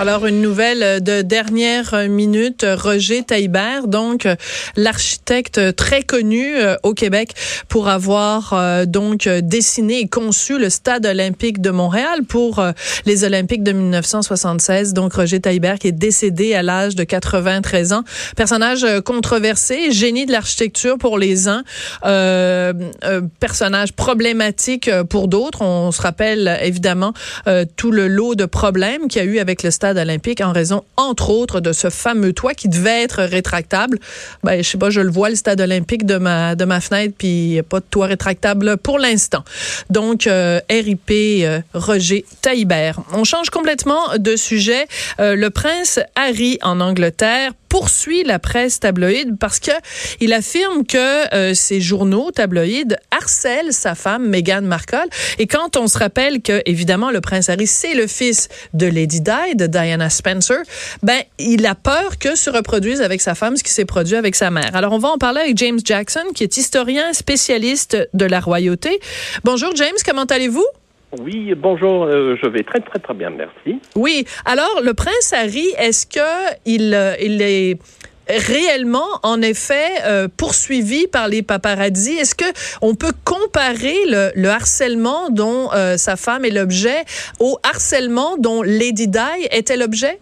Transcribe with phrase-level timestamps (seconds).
[0.00, 4.28] Alors, une nouvelle de dernière minute, Roger Taillibert, donc
[4.76, 7.34] l'architecte très connu euh, au Québec
[7.68, 12.70] pour avoir euh, donc dessiné et conçu le stade olympique de Montréal pour euh,
[13.06, 14.94] les Olympiques de 1976.
[14.94, 18.04] Donc, Roger Taillibert qui est décédé à l'âge de 93 ans.
[18.36, 21.64] Personnage controversé, génie de l'architecture pour les uns,
[22.04, 22.72] euh,
[23.40, 25.62] personnage problématique pour d'autres.
[25.62, 27.14] On se rappelle évidemment
[27.76, 30.84] tout le lot de problèmes qu'il y a eu avec le stade olympique en raison,
[30.96, 33.98] entre autres, de ce fameux toit qui devait être rétractable.
[34.44, 37.14] Ben, je sais pas, je le vois, le stade olympique de ma, de ma fenêtre,
[37.16, 39.44] puis il a pas de toit rétractable pour l'instant.
[39.88, 43.00] Donc, euh, RIP euh, Roger Taillibert.
[43.12, 44.86] On change complètement de sujet.
[45.20, 49.70] Euh, le prince Harry en Angleterre poursuit la presse tabloïde parce que
[50.20, 55.08] il affirme que euh, ces journaux tabloïdes harcèlent sa femme Meghan Markle.
[55.38, 59.20] Et quand on se rappelle que évidemment le prince Harry c'est le fils de Lady
[59.20, 60.58] Di, de Diana Spencer,
[61.02, 64.34] ben il a peur que se reproduise avec sa femme ce qui s'est produit avec
[64.34, 64.74] sa mère.
[64.74, 69.00] Alors on va en parler avec James Jackson qui est historien spécialiste de la royauté.
[69.44, 70.66] Bonjour James, comment allez-vous?
[71.20, 73.80] Oui, bonjour, euh, je vais très très très bien, merci.
[73.96, 77.78] Oui, alors le prince Harry, est-ce que il, euh, il est
[78.28, 82.18] réellement, en effet, euh, poursuivi par les paparazzi.
[82.18, 82.44] Est-ce que
[82.82, 87.04] on peut comparer le, le harcèlement dont sa femme est l'objet
[87.40, 90.18] au harcèlement dont Lady Di était l'objet?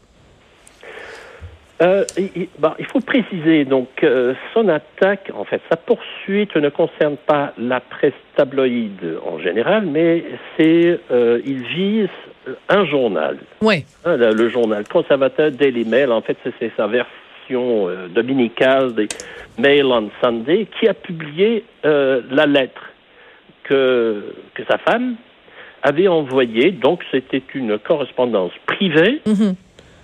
[1.83, 6.71] Euh, il, bah, il, faut préciser, donc, euh, son attaque, en fait, sa poursuite ne
[6.71, 10.25] concerne pas la presse tabloïde en général, mais
[10.57, 12.09] c'est, euh, il vise
[12.71, 13.37] un journal.
[13.61, 13.85] Oui.
[14.07, 17.13] Hein, le, journal conservateur Daily Mail, en fait, c'est sa version
[17.55, 19.09] euh, dominicale des
[19.59, 22.83] Mail on Sunday, qui a publié euh, la lettre
[23.65, 25.17] que, que sa femme
[25.83, 26.73] avait envoyée.
[26.73, 29.23] Donc, c'était une correspondance privée.
[29.27, 29.55] Mm-hmm.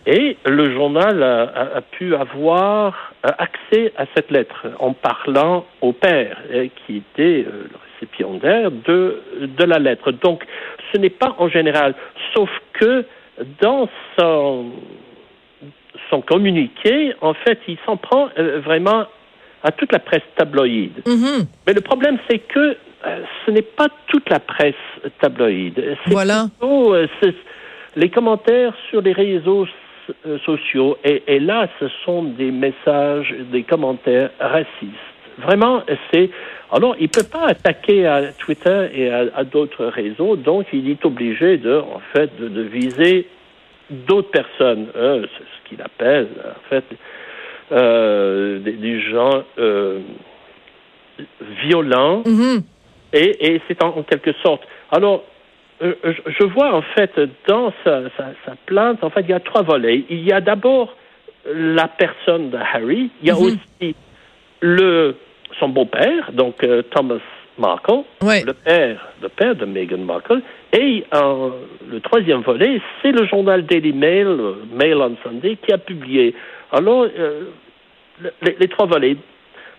[0.06, 6.38] Et le journal a, a, pu avoir accès à cette lettre en parlant au père,
[6.50, 10.10] euh, qui était euh, le récipiendaire de, de la lettre.
[10.10, 10.44] Donc,
[10.92, 11.94] ce n'est pas en général,
[12.34, 13.04] sauf que
[13.60, 13.88] dans
[14.18, 14.72] son,
[16.12, 19.06] son communiqué, en fait, il s'en prend euh, vraiment
[19.62, 21.02] à toute la presse tabloïde.
[21.06, 21.46] Mm-hmm.
[21.66, 22.76] Mais le problème, c'est que
[23.46, 24.74] ce n'est pas toute la presse
[25.20, 25.96] tabloïde.
[26.06, 26.46] Voilà.
[26.60, 26.94] Plutôt,
[27.96, 29.66] les commentaires sur les réseaux
[30.26, 30.98] euh, sociaux.
[31.04, 35.10] Et, et, là, ce sont des messages, des commentaires racistes.
[35.38, 36.30] Vraiment, c'est.
[36.70, 40.90] Alors, il ne peut pas attaquer à Twitter et à, à d'autres réseaux, donc il
[40.90, 43.26] est obligé de, en fait, de, de viser
[44.06, 44.86] d'autres personnes.
[44.96, 46.84] Hein, c'est ce qu'il appelle, en fait,
[47.72, 50.00] euh, des, des, gens euh,
[51.64, 52.22] violents.
[52.26, 52.62] Mm -hmm.
[53.12, 54.62] Et, et c'est en, en quelque sorte.
[54.90, 55.22] Alors,
[55.82, 55.94] euh,
[56.38, 57.12] je vois en fait
[57.48, 60.04] dans sa, sa, sa, plainte, en fait, il y a trois volets.
[60.08, 60.88] Il y a d'abord
[61.44, 63.46] la personne de Harry, il y a Mhm.
[63.46, 63.94] aussi
[64.60, 65.16] le
[65.58, 67.24] son beau-père, donc euh, Thomas
[67.58, 68.02] Markle,
[68.44, 70.40] le père, le père de Meghan Markle,
[70.72, 71.50] et euh,
[71.90, 76.34] le troisième volet, c'est le journal Daily Mail, euh, Mail on Sunday, qui a publié.
[76.72, 77.42] Alors, euh,
[78.20, 79.16] le- les, les trois volets.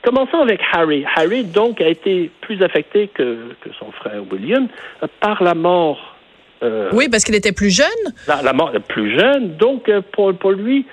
[0.04, 1.06] Commençons avec Harry.
[1.16, 4.68] Harry, donc, a été plus affecté que, que son frère William
[5.02, 6.16] euh, par la mort.
[6.62, 8.14] euh, Oui, parce qu'il était plus jeune.
[8.28, 9.56] la, la mort plus jeune.
[9.58, 10.86] Donc, pour, pour lui,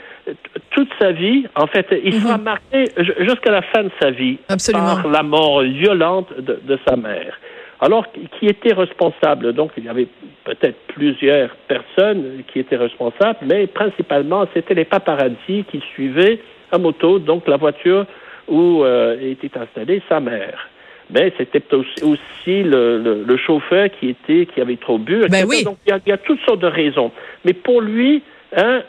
[0.71, 2.45] toute sa vie, en fait, il sera Mhm.
[2.45, 4.97] marqué ju- jusqu'à la fin de sa vie Absolument.
[5.03, 7.39] par la mort violente de, de sa mère.
[7.81, 8.07] Alors,
[8.39, 9.53] qui- était responsable?
[9.55, 10.09] Donc, il y avait
[10.45, 16.41] peut-être plusieurs personnes qui étaient responsables, mais principalement, c'était les paparazzi qui suivaient
[16.73, 18.05] à moto, donc la voiture
[18.49, 20.69] où euh, était installée sa mère.
[21.13, 25.27] Mais c'était aussi, le, le, le chauffeur qui était qui avait trop bu.
[25.29, 25.65] Ben oui.
[25.65, 27.11] Donc il y, a, il y a toutes sortes de raisons.
[27.45, 28.23] Mais pour lui,
[28.57, 28.83] hein,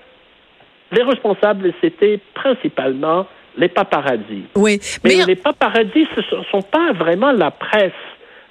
[0.91, 3.25] les responsables c'était principalement
[3.57, 4.43] les paparazzi.
[4.55, 4.79] Oui.
[5.03, 7.91] Mais, Mais, les paparazzi, ce ne sont pas vraiment la presse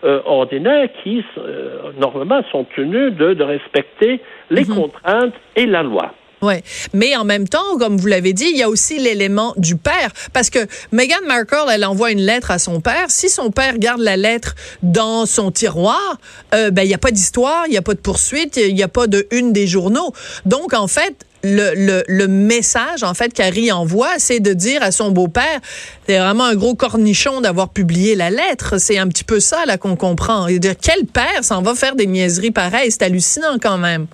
[0.04, 4.20] euh, ordinaire qui, euh, normalement, sont tenus de, de respecter
[4.50, 4.74] les Mhm.
[4.74, 6.14] contraintes et la loi.
[6.42, 6.62] Ouais.
[6.94, 10.10] Mais en même temps, comme vous l'avez dit, il y a aussi l'élément du père.
[10.32, 10.58] Parce que
[10.90, 13.10] Meghan Markle, elle envoie une lettre à son père.
[13.10, 16.16] Si son père garde la lettre dans son tiroir,
[16.54, 18.82] euh, ben, il n'y a pas d'histoire, il n'y a pas de poursuite, il n'y
[18.82, 20.12] a pas de une des journaux.
[20.46, 24.90] Donc, en fait, le, le, le message, en fait, qu'Harry envoie, c'est de dire à
[24.90, 25.60] son beau-père,
[26.06, 28.78] c'est vraiment un gros cornichon d'avoir publié la lettre.
[28.78, 30.46] C'est un petit peu ça, là, qu'on comprend.
[30.46, 32.90] Et dire, quel père s'en va faire des niaiseries pareilles?
[32.90, 34.06] C'est hallucinant, quand même.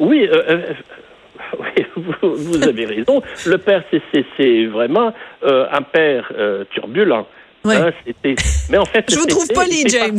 [0.00, 0.72] Oui, euh, euh,
[1.60, 1.84] oui
[2.22, 3.22] vous, vous avez raison.
[3.46, 5.12] Le père, c'est- vraiment
[5.44, 6.32] euh, un père
[6.70, 7.26] turbulent.
[7.64, 7.90] Hein,
[8.70, 10.18] mais en fait, Je vous trouve poli, James.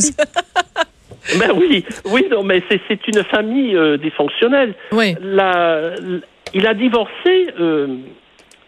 [1.39, 4.73] Ben oui, oui, non, mais c'est une famille euh, dysfonctionnelle.
[4.91, 5.15] Oui.
[5.21, 5.91] La,
[6.53, 7.87] il a divorcé euh,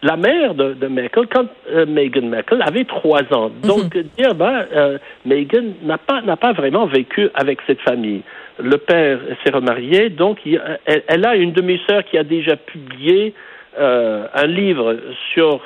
[0.01, 3.49] la mère de, de Merkel quand euh, Meghan Merkel avait trois ans.
[3.49, 3.67] Mhm.
[3.67, 8.21] Donc dire ben euh, Meghan n'a pas n'a pas vraiment vécu avec cette famille.
[8.61, 13.33] Le père s'est remarié, donc il- elle, elle a une demi-sœur qui a déjà publié
[13.77, 14.95] un livre
[15.33, 15.59] sur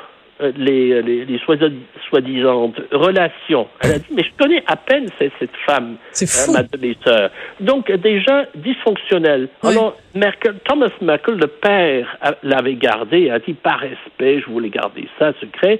[0.58, 1.58] les, les, les soi-
[2.10, 3.68] soi-disant relations.
[3.82, 6.54] Elle a dit, mais je connais à peine cette, cette femme, hein, fou.
[6.54, 7.30] ma demi-sœur.
[7.60, 9.50] Donc, déjà dysfonctionnel.
[9.64, 9.72] Oui.
[9.72, 15.08] Alors, Merkel, Thomas Merkel, le père, l'avait gardé, a dit, par respect, je voulais garder
[15.18, 15.80] ça secret.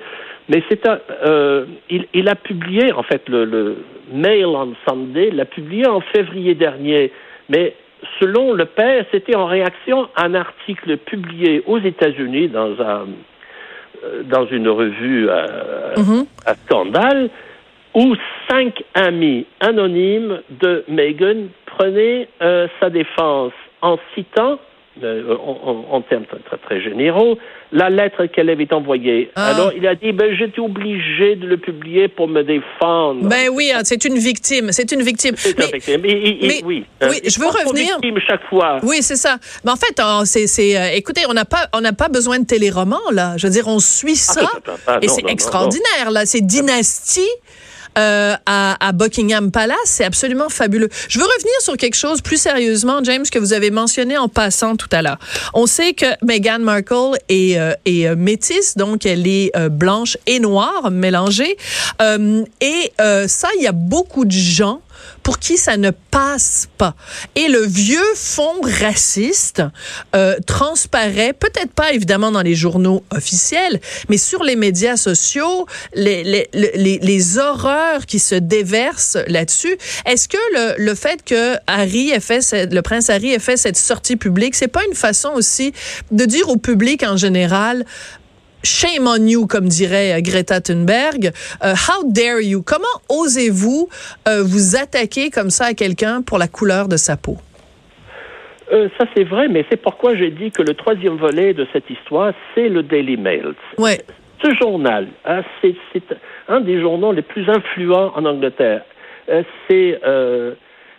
[0.50, 3.78] Mais c'est un, euh, il, il a publié, en fait, le, le
[4.12, 7.12] Mail on Sunday, l'a publié en février dernier.
[7.50, 7.76] Mais
[8.20, 13.06] selon le père, c'était en réaction à un article publié aux États-Unis dans un, euh,
[14.26, 16.26] dans une revue euh, Mhm.
[16.46, 17.30] à scandale
[17.96, 18.16] où
[18.50, 24.60] cinq amis anonymes de Meghan prenaient euh, sa défense en citant,
[25.04, 27.38] euh, en, en- en termes très, très, généraux,
[27.72, 29.30] la lettre qu'elle avait envoyée.
[29.36, 29.54] Ah.
[29.56, 33.28] Alors, il a dit, ben, j'étais obligé de le publier pour me défendre.
[33.28, 34.72] Ben oui, hein, c'est une victime.
[34.72, 35.36] C'est une victime.
[35.38, 36.02] C'est Mais- victime.
[36.06, 38.80] Et- et- et- oui, oui, Euh, je veux revenir- victimes chaque fois.
[38.84, 39.38] Oui, c'est ça.
[39.64, 42.40] Mais en fait, on- c'est, c'est, euh, écoutez, on n'a pas, on n'a pas besoin
[42.40, 43.34] de téléroman là.
[43.38, 46.12] Je veux dire, on suit ça Ah, ah, ah, et non, c'est non, non, extraordinaire
[46.12, 46.26] là.
[46.26, 47.30] C'est dynastie.
[47.98, 50.90] Euh, à, à Buckingham Palace, c'est absolument fabuleux.
[51.08, 54.76] Je veux revenir sur quelque chose plus sérieusement, James, que vous avez mentionné en passant
[54.76, 55.20] tout à l'heure.
[55.54, 60.18] On sait que Meghan Markle est, euh, est euh, métisse, donc elle est euh, blanche
[60.28, 61.58] et noire mélangée.
[62.02, 64.82] Euh, et euh, ça, il y a beaucoup de gens
[65.24, 66.96] pour qui ça ne passe pas.
[67.36, 69.62] Et le vieux fond raciste
[70.16, 73.80] euh, transparaît, peut-être pas évidemment dans les journaux officiels,
[74.10, 79.78] mais sur les médias sociaux, les, les, les, les horreurs qui se déversent là-dessus.
[80.06, 83.78] Est-ce que le, le fait que Harry ait fait, le prince Harry ait fait cette
[83.78, 85.74] sortie publique, c'est pas une façon aussi
[86.12, 87.86] de dire au public en général,
[88.64, 91.32] Shame on you, comme dirait euh, Greta Thunberg.
[91.64, 92.62] Euh, how dare you?
[92.62, 93.90] Comment osez-vous
[94.28, 97.38] euh, vous attaquer comme ça à quelqu'un pour la couleur de sa peau?
[98.72, 101.90] Euh, ça, c'est vrai, mais c'est pourquoi j'ai dit que le troisième volet de cette
[101.90, 103.54] histoire, c'est le Daily Mail.
[103.78, 104.02] Ouais.
[104.44, 106.04] Ce journal, hein, c'est c'est
[106.48, 108.84] un des journaux les plus influents en Angleterre.
[109.30, 110.54] Euh, c'est, euh,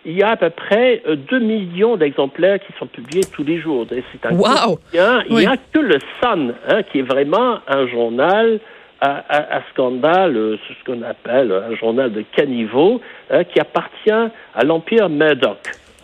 [0.05, 3.59] il y a à peu près euh, 2 millions d'exemplaires qui sont publiés tous les
[3.59, 3.85] jours.
[3.91, 4.77] Et C'est un Wow!
[4.77, 5.23] quotidien.
[5.29, 5.41] Il Oui.
[5.41, 8.59] n'y a que le Sun, hein, qui est vraiment un journal
[8.99, 13.59] à, à- à scandale, euh, c'est ce qu'on appelle un journal de caniveau, hein, qui
[13.59, 15.57] appartient à l'empire Murdoch,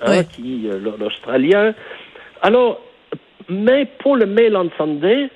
[0.03, 0.27] hein, Oui.
[0.27, 1.73] qui, euh, l'Australien.
[2.41, 2.81] Alors,
[3.49, 5.29] mais pour le Mail on Sunday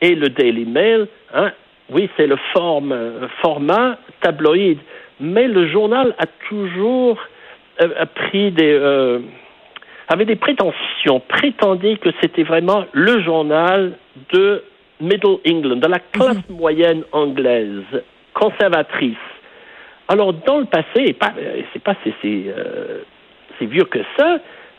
[0.00, 1.52] et le Daily Mail, hein,
[1.90, 4.78] oui, c'est le forme, euh, format tabloïd,
[5.20, 7.22] mais le journal a toujours euh,
[7.78, 9.20] a pris des euh,
[10.08, 13.96] avait des prétentions, prétendait que c'était vraiment le journal
[14.32, 14.62] de
[15.00, 17.82] Middle England, de la classe moyenne anglaise,
[18.34, 19.16] conservatrice.
[20.08, 22.98] Alors, dans le passé, et pas, euh, c'est pas c'est, euh,
[23.60, 24.38] vieux que ça,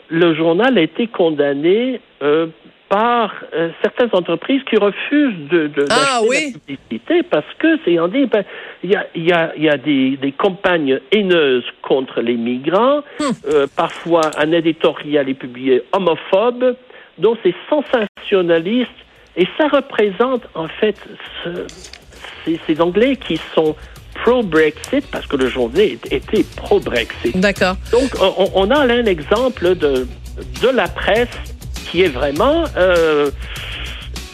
[0.09, 2.47] le journal a été condamné euh,
[2.93, 6.53] par euh, certaines entreprises qui refusent de, de Ah, oui.
[6.53, 8.43] la publicité parce que c'est on dit, ben,
[8.83, 12.35] il y a, il y a, il y a des, des campagnes haineuses contre les
[12.35, 13.01] migrants.
[13.51, 16.75] Euh, parfois, un éditorial est publié homophobe.
[17.17, 18.91] Donc, c'est sensationnaliste
[19.35, 20.95] et ça représente en fait
[21.43, 21.65] ce-
[22.45, 23.75] ces, ces Anglais qui sont
[24.23, 25.81] pro-Brexit parce que le journal
[26.11, 27.35] était pro-Brexit.
[27.39, 27.75] D'accord.
[27.91, 30.05] Donc, on, on a là un exemple de,
[30.61, 31.52] de la presse
[31.93, 33.29] qui est vraiment, euh,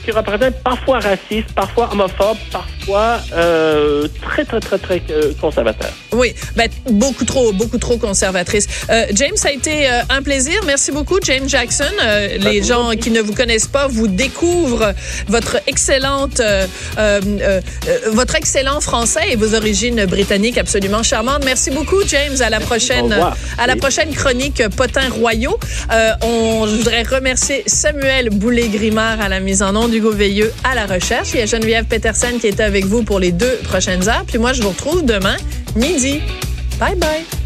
[0.06, 5.92] qui représente parfois raciste, parfois homophobe, parfois euh, très, très, très, très euh, conservateur.
[6.12, 8.68] Oui, ben, beaucoup trop, beaucoup trop conservatrice.
[8.90, 10.60] Euh, James, ça a été euh, un plaisir.
[10.66, 11.84] Merci beaucoup, James Jackson.
[12.02, 14.94] Euh, les gens qui ne vous connaissent pas vous découvrent
[15.28, 16.66] votre excellente, euh,
[16.98, 17.62] euh, euh,
[18.12, 21.44] votre excellent français et vos origines britanniques absolument charmantes.
[21.46, 22.42] Merci beaucoup, James.
[22.42, 23.16] À la prochaine,
[23.58, 25.60] à la prochaine chronique Potins Royaux.
[25.92, 30.76] Euh, on, je voudrais remercier Samuel Boulay-Grimard à la mise en onde, Hugo Veilleux à
[30.76, 31.30] la recherche.
[31.34, 34.24] Il y a Geneviève Petersen qui était avec vous pour les deux prochaines heures.
[34.26, 35.38] Puis moi, je vous retrouve demain
[35.76, 36.24] midi.
[36.80, 37.39] Bye bye.